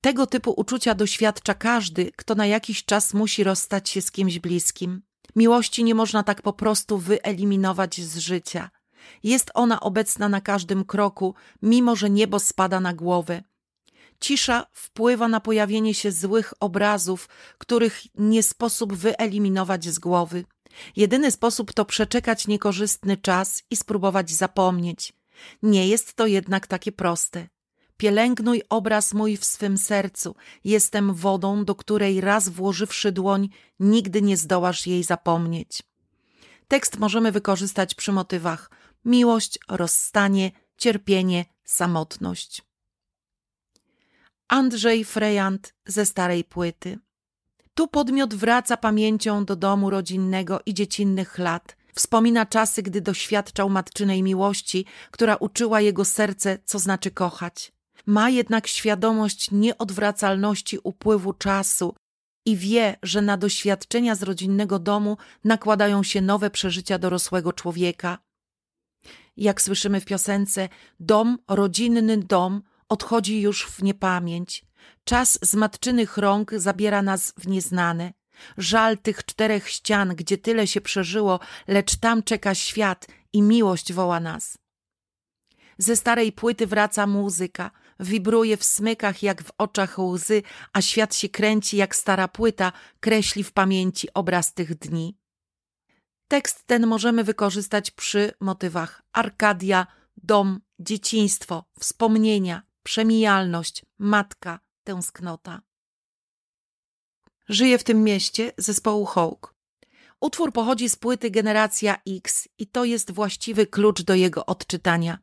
Tego 0.00 0.26
typu 0.26 0.54
uczucia 0.56 0.94
doświadcza 0.94 1.54
każdy, 1.54 2.12
kto 2.16 2.34
na 2.34 2.46
jakiś 2.46 2.84
czas 2.84 3.14
musi 3.14 3.44
rozstać 3.44 3.88
się 3.88 4.02
z 4.02 4.10
kimś 4.10 4.38
bliskim. 4.38 5.02
Miłości 5.36 5.84
nie 5.84 5.94
można 5.94 6.22
tak 6.22 6.42
po 6.42 6.52
prostu 6.52 6.98
wyeliminować 6.98 8.00
z 8.00 8.18
życia. 8.18 8.70
Jest 9.22 9.50
ona 9.54 9.80
obecna 9.80 10.28
na 10.28 10.40
każdym 10.40 10.84
kroku, 10.84 11.34
mimo 11.62 11.96
że 11.96 12.10
niebo 12.10 12.38
spada 12.38 12.80
na 12.80 12.94
głowę. 12.94 13.42
Cisza 14.20 14.66
wpływa 14.72 15.28
na 15.28 15.40
pojawienie 15.40 15.94
się 15.94 16.12
złych 16.12 16.52
obrazów, 16.60 17.28
których 17.58 18.00
nie 18.14 18.42
sposób 18.42 18.94
wyeliminować 18.94 19.84
z 19.84 19.98
głowy. 19.98 20.44
Jedyny 20.96 21.30
sposób 21.30 21.72
to 21.72 21.84
przeczekać 21.84 22.46
niekorzystny 22.46 23.16
czas 23.16 23.62
i 23.70 23.76
spróbować 23.76 24.30
zapomnieć. 24.30 25.12
Nie 25.62 25.88
jest 25.88 26.14
to 26.14 26.26
jednak 26.26 26.66
takie 26.66 26.92
proste. 26.92 27.48
Pielęgnuj 27.96 28.62
obraz 28.68 29.14
mój 29.14 29.36
w 29.36 29.44
swym 29.44 29.78
sercu. 29.78 30.34
Jestem 30.64 31.14
wodą, 31.14 31.64
do 31.64 31.74
której 31.74 32.20
raz 32.20 32.48
włożywszy 32.48 33.12
dłoń, 33.12 33.48
nigdy 33.80 34.22
nie 34.22 34.36
zdołasz 34.36 34.86
jej 34.86 35.02
zapomnieć. 35.02 35.82
Tekst 36.68 36.98
możemy 36.98 37.32
wykorzystać 37.32 37.94
przy 37.94 38.12
motywach 38.12 38.70
miłość, 39.04 39.58
rozstanie, 39.68 40.50
cierpienie, 40.76 41.44
samotność. 41.64 42.62
Andrzej 44.48 45.04
Frejant 45.04 45.74
ze 45.86 46.06
starej 46.06 46.44
płyty. 46.44 46.98
Tu 47.76 47.88
podmiot 47.88 48.34
wraca 48.34 48.76
pamięcią 48.76 49.44
do 49.44 49.56
domu 49.56 49.90
rodzinnego 49.90 50.60
i 50.66 50.74
dziecinnych 50.74 51.38
lat. 51.38 51.76
Wspomina 51.94 52.46
czasy, 52.46 52.82
gdy 52.82 53.00
doświadczał 53.00 53.70
matczynej 53.70 54.22
miłości, 54.22 54.84
która 55.10 55.36
uczyła 55.36 55.80
jego 55.80 56.04
serce, 56.04 56.58
co 56.64 56.78
znaczy 56.78 57.10
kochać. 57.10 57.72
Ma 58.06 58.30
jednak 58.30 58.66
świadomość 58.66 59.50
nieodwracalności 59.50 60.78
upływu 60.82 61.32
czasu 61.32 61.94
i 62.46 62.56
wie, 62.56 62.96
że 63.02 63.22
na 63.22 63.36
doświadczenia 63.36 64.14
z 64.14 64.22
rodzinnego 64.22 64.78
domu 64.78 65.16
nakładają 65.44 66.02
się 66.02 66.20
nowe 66.20 66.50
przeżycia 66.50 66.98
dorosłego 66.98 67.52
człowieka. 67.52 68.18
Jak 69.36 69.62
słyszymy 69.62 70.00
w 70.00 70.04
piosence, 70.04 70.68
dom, 71.00 71.38
rodzinny 71.48 72.16
dom 72.16 72.62
odchodzi 72.88 73.40
już 73.40 73.66
w 73.66 73.82
niepamięć. 73.82 74.66
Czas 75.04 75.38
z 75.42 75.54
matczynych 75.54 76.16
rąk 76.16 76.50
zabiera 76.56 77.02
nas 77.02 77.32
w 77.38 77.48
nieznane. 77.48 78.12
Żal 78.58 78.98
tych 78.98 79.24
czterech 79.24 79.68
ścian, 79.68 80.14
gdzie 80.14 80.38
tyle 80.38 80.66
się 80.66 80.80
przeżyło, 80.80 81.40
lecz 81.68 81.96
tam 81.96 82.22
czeka 82.22 82.54
świat 82.54 83.06
i 83.32 83.42
miłość 83.42 83.92
woła 83.92 84.20
nas. 84.20 84.58
Ze 85.78 85.96
starej 85.96 86.32
płyty 86.32 86.66
wraca 86.66 87.06
muzyka, 87.06 87.70
wibruje 88.00 88.56
w 88.56 88.64
smykach 88.64 89.22
jak 89.22 89.42
w 89.42 89.50
oczach 89.58 89.98
łzy, 89.98 90.42
a 90.72 90.82
świat 90.82 91.14
się 91.14 91.28
kręci 91.28 91.76
jak 91.76 91.96
stara 91.96 92.28
płyta, 92.28 92.72
kreśli 93.00 93.44
w 93.44 93.52
pamięci 93.52 94.08
obraz 94.14 94.54
tych 94.54 94.78
dni. 94.78 95.18
Tekst 96.28 96.66
ten 96.66 96.86
możemy 96.86 97.24
wykorzystać 97.24 97.90
przy 97.90 98.32
motywach 98.40 99.02
Arkadia, 99.12 99.86
dom, 100.16 100.60
dzieciństwo, 100.78 101.64
wspomnienia, 101.80 102.62
przemijalność, 102.82 103.84
matka, 103.98 104.60
tęsknota. 104.86 105.62
Żyje 107.48 107.78
w 107.78 107.84
tym 107.84 108.04
mieście 108.04 108.52
zespołu 108.58 109.04
Hawk. 109.04 109.54
Utwór 110.20 110.52
pochodzi 110.52 110.88
z 110.88 110.96
płyty 110.96 111.30
Generacja 111.30 111.96
X 112.08 112.48
i 112.58 112.66
to 112.66 112.84
jest 112.84 113.12
właściwy 113.12 113.66
klucz 113.66 114.02
do 114.02 114.14
jego 114.14 114.46
odczytania. 114.46 115.18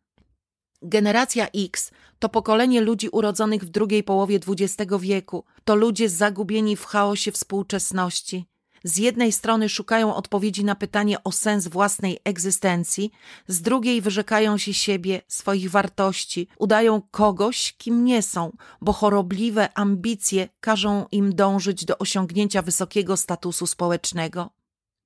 Generacja 0.82 1.48
X 1.56 1.92
to 2.20 2.30
pokolenie 2.30 2.82
ludzi 2.82 3.10
urodzonych 3.10 3.64
w 3.64 3.70
drugiej 3.70 4.04
połowie 4.04 4.40
XX 4.48 4.94
wieku. 5.00 5.46
To 5.64 5.76
ludzie 5.76 6.10
zagubieni 6.10 6.76
w 6.76 6.86
chaosie 6.86 7.32
współczesności 7.32 8.46
z 8.84 8.98
jednej 8.98 9.32
strony 9.32 9.70
szukają 9.70 10.16
odpowiedzi 10.16 10.66
na 10.66 10.76
pytanie 10.76 11.24
o 11.24 11.32
sens 11.32 11.68
własnej 11.68 12.20
egzystencji, 12.24 13.12
z 13.48 13.62
drugiej 13.62 14.02
wyrzekają 14.02 14.58
się 14.58 14.74
siebie, 14.74 15.22
swoich 15.28 15.72
wartości, 15.72 16.48
udają 16.58 17.02
kogoś, 17.12 17.74
kim 17.78 18.06
nie 18.06 18.22
są, 18.22 18.52
bo 18.82 18.94
chorobliwe 18.94 19.78
ambicje 19.78 20.50
każą 20.60 21.06
im 21.12 21.36
dążyć 21.36 21.86
do 21.86 21.98
osiągnięcia 21.98 22.62
wysokiego 22.62 23.18
statusu 23.18 23.68
społecznego. 23.68 24.50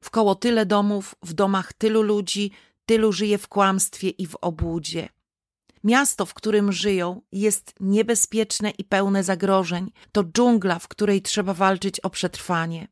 Wkoło 0.03 0.35
tyle 0.35 0.65
domów, 0.65 1.15
w 1.23 1.33
domach 1.33 1.73
tylu 1.73 2.01
ludzi, 2.01 2.51
tylu 2.85 3.11
żyje 3.11 3.37
w 3.37 3.47
kłamstwie 3.47 4.09
i 4.09 4.27
w 4.27 4.35
obłudzie. 4.41 5.09
Miasto, 5.83 6.25
w 6.25 6.33
którym 6.33 6.71
żyją, 6.71 7.21
jest 7.31 7.73
niebezpieczne 7.79 8.69
i 8.69 8.83
pełne 8.83 9.23
zagrożeń. 9.23 9.91
To 10.11 10.23
dżungla, 10.23 10.79
w 10.79 10.87
której 10.87 11.21
trzeba 11.21 11.53
walczyć 11.53 11.99
o 11.99 12.09
przetrwanie. 12.09 12.87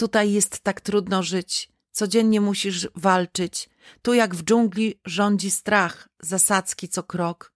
Tutaj 0.00 0.32
jest 0.32 0.60
tak 0.60 0.80
trudno 0.80 1.22
żyć. 1.22 1.68
Codziennie 1.92 2.40
musisz 2.40 2.88
walczyć. 2.94 3.68
Tu 4.02 4.14
jak 4.14 4.34
w 4.34 4.44
dżungli 4.44 5.00
rządzi 5.04 5.50
strach, 5.50 6.08
zasadzki 6.22 6.88
co 6.88 7.02
krok. 7.02 7.52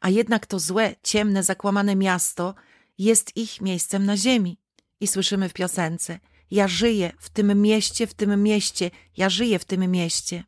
A 0.00 0.08
jednak 0.08 0.46
to 0.46 0.58
złe, 0.58 0.94
ciemne, 1.02 1.42
zakłamane 1.42 1.96
miasto 1.96 2.54
jest 2.98 3.36
ich 3.36 3.60
miejscem 3.60 4.06
na 4.06 4.16
ziemi. 4.16 4.60
I 5.00 5.06
słyszymy 5.06 5.48
w 5.48 5.52
piosence: 5.52 6.18
Ja 6.50 6.68
żyję 6.68 7.12
w 7.18 7.30
tym 7.30 7.62
mieście, 7.62 8.06
w 8.06 8.14
tym 8.14 8.42
mieście, 8.42 8.90
ja 9.16 9.28
żyję 9.28 9.58
w 9.58 9.64
tym 9.64 9.90
mieście. 9.90 10.44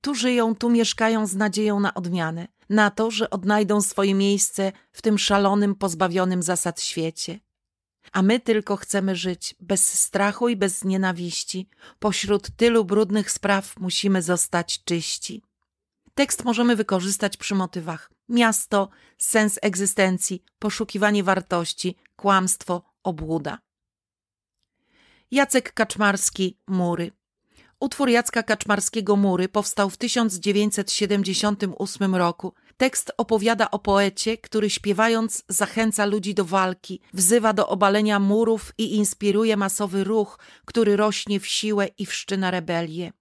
Tu 0.00 0.14
żyją, 0.14 0.54
tu 0.54 0.70
mieszkają 0.70 1.26
z 1.26 1.34
nadzieją 1.36 1.80
na 1.80 1.94
odmianę, 1.94 2.48
na 2.68 2.90
to, 2.90 3.10
że 3.10 3.30
odnajdą 3.30 3.82
swoje 3.82 4.14
miejsce 4.14 4.72
w 4.92 5.02
tym 5.02 5.18
szalonym, 5.18 5.74
pozbawionym 5.74 6.42
zasad 6.42 6.80
świecie 6.80 7.40
a 8.12 8.22
my 8.22 8.40
tylko 8.40 8.76
chcemy 8.76 9.16
żyć 9.16 9.54
bez 9.60 10.00
strachu 10.00 10.48
i 10.48 10.56
bez 10.56 10.84
nienawiści. 10.84 11.68
Pośród 11.98 12.50
tylu 12.56 12.84
brudnych 12.84 13.30
spraw 13.30 13.78
musimy 13.78 14.22
zostać 14.22 14.84
czyści. 14.84 15.42
Tekst 16.14 16.44
możemy 16.44 16.76
wykorzystać 16.76 17.36
przy 17.36 17.54
motywach: 17.54 18.10
miasto, 18.28 18.88
sens 19.18 19.58
egzystencji, 19.62 20.42
poszukiwanie 20.58 21.24
wartości, 21.24 21.96
kłamstwo, 22.16 22.82
obłuda. 23.02 23.58
Jacek 25.30 25.72
Kaczmarski, 25.72 26.58
Mury. 26.66 27.12
Utwór 27.80 28.08
Jacka 28.08 28.42
Kaczmarskiego 28.42 29.16
Mury 29.16 29.48
powstał 29.48 29.90
w 29.90 29.96
1978 29.96 32.14
roku 32.14 32.54
Tekst 32.80 33.12
opowiada 33.16 33.70
o 33.70 33.78
poecie, 33.78 34.38
który 34.38 34.70
śpiewając 34.70 35.42
zachęca 35.48 36.06
ludzi 36.06 36.34
do 36.34 36.44
walki, 36.44 37.00
wzywa 37.12 37.52
do 37.52 37.68
obalenia 37.68 38.18
murów 38.18 38.72
i 38.78 38.96
inspiruje 38.96 39.56
masowy 39.56 40.04
ruch, 40.04 40.38
który 40.64 40.96
rośnie 40.96 41.40
w 41.40 41.46
siłę 41.46 41.88
i 41.98 42.06
wszczyna 42.06 42.50
rebelię. 42.50 43.12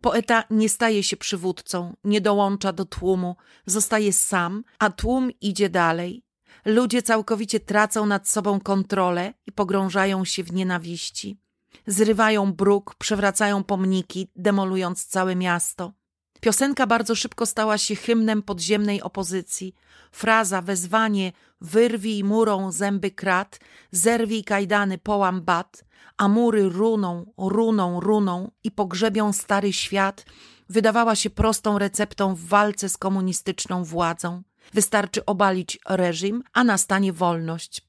Poeta 0.00 0.44
nie 0.50 0.68
staje 0.68 1.02
się 1.02 1.16
przywódcą, 1.16 1.96
nie 2.04 2.20
dołącza 2.20 2.72
do 2.72 2.84
tłumu, 2.84 3.36
zostaje 3.66 4.12
sam, 4.12 4.64
a 4.78 4.90
tłum 4.90 5.30
idzie 5.40 5.68
dalej. 5.68 6.24
Ludzie 6.64 7.02
całkowicie 7.02 7.60
tracą 7.60 8.06
nad 8.06 8.28
sobą 8.28 8.60
kontrolę 8.60 9.34
i 9.46 9.52
pogrążają 9.52 10.24
się 10.24 10.44
w 10.44 10.52
nienawiści. 10.52 11.38
Zrywają 11.86 12.52
bruk, 12.52 12.94
przewracają 12.94 13.64
pomniki, 13.64 14.30
demolując 14.36 15.06
całe 15.06 15.36
miasto. 15.36 15.99
Piosenka 16.40 16.86
bardzo 16.86 17.14
szybko 17.14 17.46
stała 17.46 17.78
się 17.78 17.96
hymnem 17.96 18.42
podziemnej 18.42 19.02
opozycji. 19.02 19.74
Fraza, 20.12 20.62
wezwanie 20.62 21.32
wyrwij 21.60 22.24
murą 22.24 22.72
zęby 22.72 23.10
krat, 23.10 23.60
zerwij 23.92 24.44
kajdany, 24.44 24.98
połam 24.98 25.42
bat, 25.42 25.84
a 26.16 26.28
mury 26.28 26.68
runą, 26.68 27.32
runą, 27.38 28.00
runą 28.00 28.50
i 28.64 28.70
pogrzebią 28.70 29.32
stary 29.32 29.72
świat, 29.72 30.24
wydawała 30.68 31.16
się 31.16 31.30
prostą 31.30 31.78
receptą 31.78 32.34
w 32.34 32.44
walce 32.46 32.88
z 32.88 32.96
komunistyczną 32.96 33.84
władzą. 33.84 34.42
Wystarczy 34.72 35.24
obalić 35.24 35.78
reżim, 35.88 36.42
a 36.52 36.64
nastanie 36.64 37.12
wolność. 37.12 37.82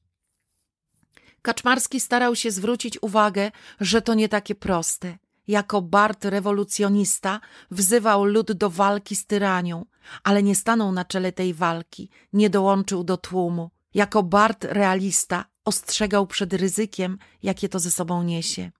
Kaczmarski 1.42 2.00
starał 2.00 2.36
się 2.36 2.50
zwrócić 2.50 2.98
uwagę, 3.02 3.50
że 3.80 4.02
to 4.02 4.14
nie 4.14 4.28
takie 4.28 4.54
proste. 4.54 5.18
Jako 5.48 5.82
Bart 5.82 6.24
rewolucjonista 6.24 7.40
wzywał 7.70 8.24
lud 8.24 8.52
do 8.52 8.70
walki 8.70 9.16
z 9.16 9.26
tyranią, 9.26 9.84
ale 10.22 10.42
nie 10.42 10.54
stanął 10.54 10.92
na 10.92 11.04
czele 11.04 11.32
tej 11.32 11.54
walki, 11.54 12.10
nie 12.32 12.50
dołączył 12.50 13.04
do 13.04 13.16
tłumu. 13.16 13.70
Jako 13.94 14.22
Bart 14.22 14.64
realista 14.64 15.44
ostrzegał 15.64 16.26
przed 16.26 16.52
ryzykiem, 16.52 17.18
jakie 17.42 17.68
to 17.68 17.78
ze 17.78 17.90
sobą 17.90 18.22
niesie. 18.22 18.70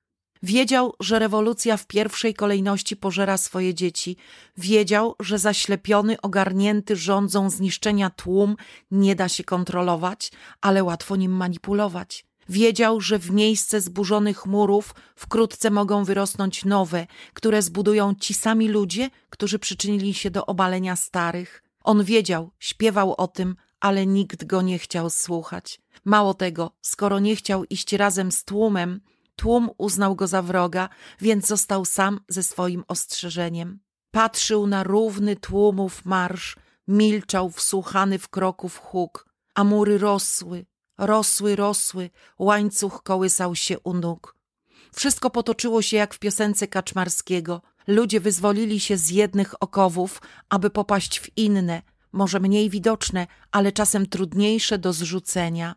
Wiedział, 0.42 0.94
że 1.00 1.18
rewolucja 1.18 1.76
w 1.76 1.86
pierwszej 1.86 2.34
kolejności 2.34 2.96
pożera 2.96 3.36
swoje 3.36 3.74
dzieci. 3.74 4.16
Wiedział, 4.56 5.14
że 5.20 5.38
zaślepiony, 5.38 6.20
ogarnięty 6.20 6.96
rządzą 6.96 7.50
zniszczenia 7.50 8.10
tłum 8.10 8.56
nie 8.90 9.16
da 9.16 9.28
się 9.28 9.44
kontrolować, 9.44 10.32
ale 10.60 10.84
łatwo 10.84 11.16
nim 11.16 11.32
manipulować. 11.32 12.26
Wiedział, 12.48 13.00
że 13.00 13.18
w 13.18 13.30
miejsce 13.30 13.80
zburzonych 13.80 14.46
murów 14.46 14.94
wkrótce 15.16 15.70
mogą 15.70 16.04
wyrosnąć 16.04 16.64
nowe, 16.64 17.06
które 17.34 17.62
zbudują 17.62 18.14
ci 18.14 18.34
sami 18.34 18.68
ludzie, 18.68 19.10
którzy 19.30 19.58
przyczynili 19.58 20.14
się 20.14 20.30
do 20.30 20.46
obalenia 20.46 20.96
starych. 20.96 21.62
On 21.84 22.04
wiedział, 22.04 22.50
śpiewał 22.58 23.14
o 23.14 23.28
tym, 23.28 23.56
ale 23.80 24.06
nikt 24.06 24.44
go 24.44 24.62
nie 24.62 24.78
chciał 24.78 25.10
słuchać. 25.10 25.80
Mało 26.04 26.34
tego, 26.34 26.70
skoro 26.82 27.18
nie 27.18 27.36
chciał 27.36 27.64
iść 27.64 27.92
razem 27.92 28.32
z 28.32 28.44
tłumem, 28.44 29.00
tłum 29.36 29.70
uznał 29.78 30.16
go 30.16 30.26
za 30.26 30.42
wroga, 30.42 30.88
więc 31.20 31.46
został 31.46 31.84
sam 31.84 32.20
ze 32.28 32.42
swoim 32.42 32.84
ostrzeżeniem. 32.88 33.78
Patrzył 34.10 34.66
na 34.66 34.82
równy 34.82 35.36
tłumów 35.36 36.04
marsz, 36.04 36.56
milczał 36.88 37.50
wsłuchany 37.50 38.18
w 38.18 38.28
kroków 38.28 38.78
huk, 38.78 39.26
a 39.54 39.64
mury 39.64 39.98
rosły, 39.98 40.66
Rosły, 41.02 41.56
rosły, 41.56 42.10
łańcuch 42.38 43.02
kołysał 43.02 43.54
się 43.54 43.78
u 43.78 43.94
nóg. 43.94 44.36
Wszystko 44.94 45.30
potoczyło 45.30 45.82
się 45.82 45.96
jak 45.96 46.14
w 46.14 46.18
piosence 46.18 46.68
Kaczmarskiego. 46.68 47.62
Ludzie 47.86 48.20
wyzwolili 48.20 48.80
się 48.80 48.96
z 48.96 49.10
jednych 49.10 49.62
okowów, 49.62 50.22
aby 50.48 50.70
popaść 50.70 51.20
w 51.20 51.38
inne, 51.38 51.82
może 52.12 52.40
mniej 52.40 52.70
widoczne, 52.70 53.26
ale 53.50 53.72
czasem 53.72 54.06
trudniejsze 54.06 54.78
do 54.78 54.92
zrzucenia. 54.92 55.74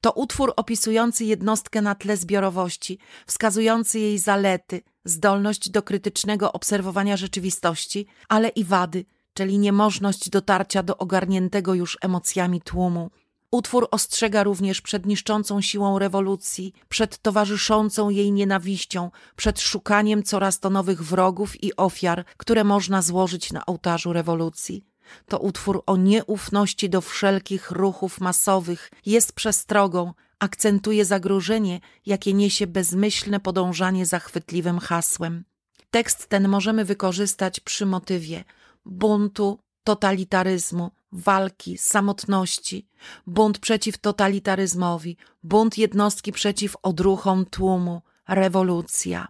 To 0.00 0.12
utwór 0.12 0.52
opisujący 0.56 1.24
jednostkę 1.24 1.82
na 1.82 1.94
tle 1.94 2.16
zbiorowości, 2.16 2.98
wskazujący 3.26 3.98
jej 3.98 4.18
zalety, 4.18 4.82
zdolność 5.04 5.70
do 5.70 5.82
krytycznego 5.82 6.52
obserwowania 6.52 7.16
rzeczywistości, 7.16 8.06
ale 8.28 8.48
i 8.48 8.64
wady, 8.64 9.04
czyli 9.32 9.58
niemożność 9.58 10.30
dotarcia 10.30 10.82
do 10.82 10.96
ogarniętego 10.96 11.74
już 11.74 11.98
emocjami 12.00 12.60
tłumu. 12.60 13.10
Utwór 13.54 13.88
ostrzega 13.90 14.42
również 14.42 14.80
przed 14.80 15.06
niszczącą 15.06 15.60
siłą 15.60 15.98
rewolucji, 15.98 16.72
przed 16.88 17.18
towarzyszącą 17.18 18.10
jej 18.10 18.32
nienawiścią, 18.32 19.10
przed 19.36 19.60
szukaniem 19.60 20.22
coraz 20.22 20.60
to 20.60 20.70
nowych 20.70 21.02
wrogów 21.02 21.64
i 21.64 21.76
ofiar, 21.76 22.24
które 22.36 22.64
można 22.64 23.02
złożyć 23.02 23.52
na 23.52 23.66
ołtarzu 23.66 24.12
rewolucji. 24.12 24.84
To 25.28 25.38
utwór 25.38 25.82
o 25.86 25.96
nieufności 25.96 26.90
do 26.90 27.00
wszelkich 27.00 27.70
ruchów 27.70 28.20
masowych, 28.20 28.90
jest 29.06 29.32
przestrogą, 29.32 30.14
akcentuje 30.38 31.04
zagrożenie, 31.04 31.80
jakie 32.06 32.34
niesie 32.34 32.66
bezmyślne 32.66 33.40
podążanie 33.40 34.06
za 34.06 34.18
chwytliwym 34.18 34.78
hasłem. 34.78 35.44
Tekst 35.90 36.26
ten 36.26 36.48
możemy 36.48 36.84
wykorzystać 36.84 37.60
przy 37.60 37.86
motywie 37.86 38.44
buntu, 38.84 39.58
totalitaryzmu, 39.84 40.90
walki, 41.14 41.78
samotności, 41.78 42.88
bunt 43.26 43.58
przeciw 43.58 43.98
totalitaryzmowi, 43.98 45.16
bunt 45.42 45.78
jednostki 45.78 46.32
przeciw 46.32 46.76
odruchom 46.82 47.46
tłumu, 47.46 48.02
rewolucja. 48.28 49.28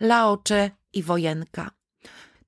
Laocze 0.00 0.70
i 0.92 1.02
wojenka. 1.02 1.70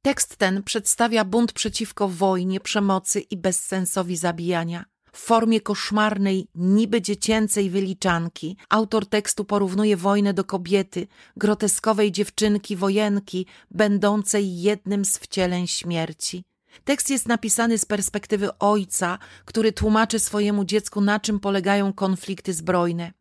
Tekst 0.02 0.36
ten 0.36 0.62
przedstawia 0.62 1.24
bunt 1.24 1.52
przeciwko 1.52 2.08
wojnie, 2.08 2.60
przemocy 2.60 3.20
i 3.20 3.36
bezsensowi 3.36 4.16
zabijania. 4.16 4.84
W 5.12 5.18
formie 5.18 5.60
koszmarnej, 5.60 6.48
niby 6.54 7.02
dziecięcej 7.02 7.70
wyliczanki, 7.70 8.56
autor 8.68 9.06
tekstu 9.06 9.44
porównuje 9.44 9.96
wojnę 9.96 10.34
do 10.34 10.44
kobiety, 10.44 11.06
groteskowej 11.36 12.12
dziewczynki 12.12 12.76
wojenki, 12.76 13.46
będącej 13.70 14.60
jednym 14.60 15.04
z 15.04 15.18
wcieleń 15.18 15.66
śmierci. 15.66 16.44
Tekst 16.84 17.10
jest 17.10 17.28
napisany 17.28 17.78
z 17.78 17.84
perspektywy 17.84 18.58
ojca, 18.58 19.18
który 19.44 19.72
tłumaczy 19.72 20.18
swojemu 20.18 20.64
dziecku, 20.64 21.00
na 21.00 21.20
czym 21.20 21.40
polegają 21.40 21.92
konflikty 21.92 22.52
zbrojne. 22.52 23.12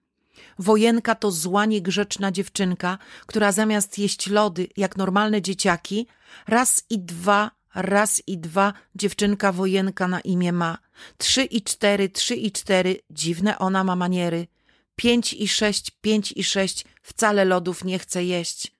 Wojenka 0.60 1.16
to 1.16 1.32
zła, 1.32 1.66
niegrzeczna 1.66 2.32
dziewczynka, 2.32 2.98
która 3.26 3.52
zamiast 3.52 4.00
jeść 4.00 4.28
lody 4.28 4.68
jak 4.78 4.98
normalne 4.98 5.42
dzieciaki, 5.42 6.08
raz 6.48 6.84
i 6.90 7.00
dwa, 7.00 7.52
raz 7.76 8.22
i 8.28 8.38
dwa 8.38 8.74
dziewczynka 8.96 9.52
wojenka 9.52 10.08
na 10.08 10.20
imię 10.20 10.52
ma. 10.52 10.78
Trzy 11.18 11.44
i 11.44 11.62
cztery, 11.62 12.10
trzy 12.10 12.36
i 12.36 12.52
cztery, 12.52 13.00
dziwne 13.10 13.60
ona 13.60 13.84
ma 13.84 13.96
maniery. 13.96 14.48
Pięć 14.96 15.34
i 15.34 15.48
sześć, 15.48 15.92
pięć 16.02 16.32
i 16.32 16.44
sześć, 16.44 16.86
wcale 17.02 17.46
lodów 17.46 17.84
nie 17.84 18.00
chce 18.00 18.24
jeść. 18.24 18.72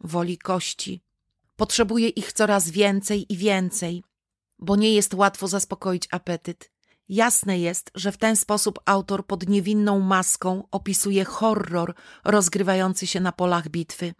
Woli 0.00 0.38
kości. 0.38 1.00
Potrzebuje 1.56 2.08
ich 2.08 2.32
coraz 2.32 2.70
więcej 2.70 3.32
i 3.32 3.36
więcej 3.36 4.02
bo 4.62 4.76
nie 4.76 4.92
jest 4.92 5.14
łatwo 5.14 5.48
zaspokoić 5.48 6.08
apetyt. 6.10 6.70
Jasne 7.08 7.58
jest, 7.58 7.90
że 7.94 8.12
w 8.12 8.16
ten 8.16 8.36
sposób 8.36 8.80
autor 8.84 9.26
pod 9.26 9.48
niewinną 9.48 10.00
maską 10.00 10.62
opisuje 10.70 11.24
horror 11.24 11.94
rozgrywający 12.24 13.06
się 13.06 13.20
na 13.20 13.32
polach 13.32 13.68
bitwy. 13.68 14.14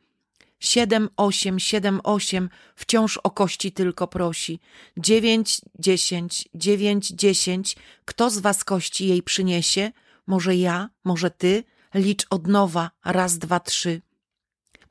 Siedem, 0.61 1.09
osiem, 1.17 1.61
siedem, 1.61 2.01
osiem, 2.05 2.49
wciąż 2.77 3.17
o 3.17 3.31
kości 3.31 3.73
tylko 3.73 4.09
prosi. 4.09 4.61
Dziewięć, 4.97 5.61
dziesięć, 5.79 6.49
dziewięć, 6.55 7.09
dziesięć, 7.09 7.77
kto 8.05 8.31
z 8.31 8.39
was 8.39 8.65
kości 8.65 9.09
jej 9.09 9.23
przyniesie? 9.23 9.93
Może 10.27 10.57
ja, 10.57 10.89
może 11.05 11.31
ty? 11.31 11.65
Licz 11.95 12.27
od 12.31 12.47
nowa, 12.47 12.91
raz, 13.05 13.39
dwa, 13.39 13.61
trzy. 13.61 14.01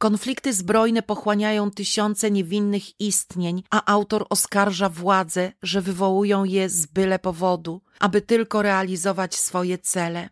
Konflikty 0.02 0.54
zbrojne 0.54 1.02
pochłaniają 1.02 1.72
tysiące 1.72 2.32
niewinnych 2.32 3.00
istnień, 3.00 3.64
a 3.70 3.86
autor 3.86 4.26
oskarża 4.30 4.90
władze, 4.90 5.52
że 5.64 5.82
wywołują 5.82 6.44
je 6.44 6.70
z 6.70 6.86
byle 6.86 7.20
powodu, 7.20 7.82
aby 8.00 8.22
tylko 8.22 8.62
realizować 8.62 9.36
swoje 9.36 9.78
cele. 9.78 10.30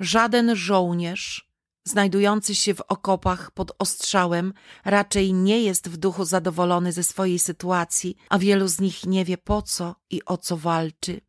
Żaden 0.00 0.56
żołnierz, 0.56 1.50
znajdujący 1.84 2.54
się 2.54 2.74
w 2.74 2.80
okopach 2.88 3.50
pod 3.50 3.72
ostrzałem, 3.78 4.52
raczej 4.84 5.32
nie 5.32 5.62
jest 5.62 5.88
w 5.88 5.96
duchu 5.96 6.24
zadowolony 6.24 6.92
ze 6.92 7.04
swojej 7.04 7.38
sytuacji, 7.38 8.16
a 8.28 8.38
wielu 8.38 8.68
z 8.68 8.80
nich 8.80 9.06
nie 9.06 9.24
wie 9.24 9.38
po 9.38 9.62
co 9.62 9.94
i 10.10 10.24
o 10.24 10.36
co 10.36 10.56
walczy. 10.56 11.20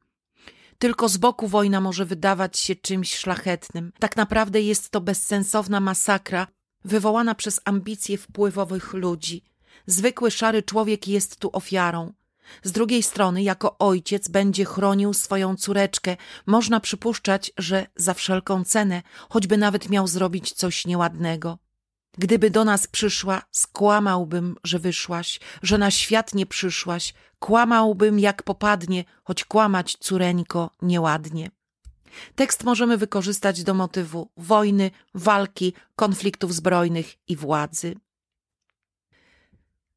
Tylko 0.77 1.09
z 1.09 1.17
boku 1.17 1.47
wojna 1.47 1.81
może 1.81 2.05
wydawać 2.05 2.59
się 2.59 2.75
czymś 2.75 3.15
szlachetnym. 3.15 3.91
Tak 3.99 4.17
naprawdę 4.17 4.61
jest 4.61 4.89
to 4.89 5.01
bezsensowna 5.01 5.79
masakra, 5.79 6.47
wywołana 6.85 7.35
przez 7.35 7.61
ambicje 7.65 8.17
wpływowych 8.17 8.93
ludzi. 8.93 9.43
Zwykły 9.85 10.31
szary 10.31 10.63
człowiek 10.63 11.07
jest 11.07 11.35
tu 11.35 11.49
ofiarą. 11.53 12.13
Z 12.63 12.71
drugiej 12.71 13.03
strony, 13.03 13.43
jako 13.43 13.77
ojciec 13.77 14.27
będzie 14.27 14.65
chronił 14.65 15.13
swoją 15.13 15.55
córeczkę, 15.55 16.17
można 16.45 16.79
przypuszczać, 16.79 17.51
że 17.57 17.87
za 17.95 18.13
wszelką 18.13 18.63
cenę, 18.63 19.01
choćby 19.29 19.57
nawet 19.57 19.89
miał 19.89 20.07
zrobić 20.07 20.53
coś 20.53 20.85
nieładnego. 20.85 21.57
Gdyby 22.17 22.49
do 22.49 22.65
nas 22.65 22.87
przyszła, 22.87 23.41
skłamałbym, 23.51 24.55
że 24.63 24.79
wyszłaś, 24.79 25.39
że 25.61 25.77
na 25.77 25.91
świat 25.91 26.33
nie 26.33 26.45
przyszłaś, 26.45 27.13
kłamałbym 27.39 28.19
jak 28.19 28.43
popadnie, 28.43 29.03
choć 29.23 29.45
kłamać, 29.45 29.97
córeńko, 29.99 30.71
nieładnie. 30.81 31.51
Tekst 32.35 32.63
możemy 32.63 32.97
wykorzystać 32.97 33.63
do 33.63 33.73
motywu 33.73 34.29
wojny, 34.37 34.91
walki, 35.13 35.73
konfliktów 35.95 36.53
zbrojnych 36.53 37.15
i 37.27 37.35
władzy. 37.35 37.95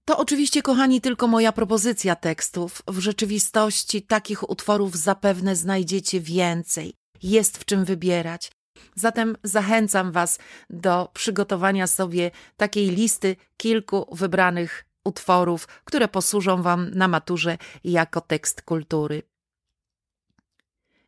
To 0.05 0.19
oczywiście, 0.19 0.63
kochani, 0.63 1.01
tylko 1.01 1.27
moja 1.27 1.53
propozycja 1.53 2.17
tekstów. 2.17 2.83
W 2.89 2.99
rzeczywistości 2.99 4.03
takich 4.03 4.51
utworów 4.51 4.97
zapewne 4.97 5.57
znajdziecie 5.57 6.21
więcej. 6.21 6.95
Jest 7.23 7.59
w 7.59 7.65
czym 7.65 7.85
wybierać. 7.85 8.53
Zatem 8.95 9.37
zachęcam 9.43 10.13
Was 10.13 10.39
do 10.71 11.11
przygotowania 11.15 11.87
sobie 11.87 12.31
takiej 12.57 12.91
listy 12.91 13.37
kilku 13.57 14.07
wybranych 14.13 14.85
utworów, 15.05 15.69
które 15.85 16.09
posłużą 16.09 16.63
Wam 16.63 16.91
na 16.91 17.09
maturze 17.09 17.59
jako 17.85 18.21
tekst 18.21 18.63
kultury. 18.63 19.23